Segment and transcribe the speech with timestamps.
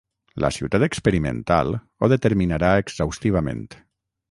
[0.45, 3.65] La ciutat experimental ho determinarà exhaustivament.